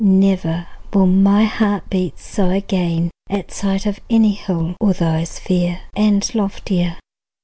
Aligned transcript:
Never 0.03 0.65
will 0.91 1.05
My 1.05 1.43
heart 1.43 1.91
beat 1.91 2.17
so 2.17 2.49
again 2.49 3.11
at 3.29 3.51
sight 3.51 3.85
Of 3.85 3.99
any 4.09 4.31
hill 4.31 4.75
although 4.81 5.05
as 5.13 5.37
fair 5.37 5.81
And 5.95 6.27
loftier. 6.33 6.97